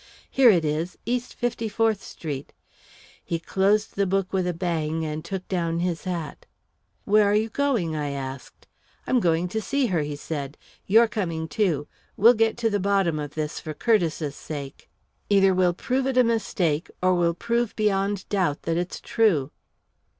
[0.31, 2.53] "Here it is East Fifty fourth Street."
[3.23, 6.47] He closed the book with a bang and took down his hat.
[7.05, 8.65] "Where are you going?" I asked.
[9.05, 10.57] "I'm going to see her," he said.
[10.87, 11.87] "You're coming, too.
[12.17, 14.89] We'll get to the bottom of this, for Curtiss's sake.
[15.29, 19.51] Either we'll prove it a mistake, or we'll prove beyond doubt that it's true."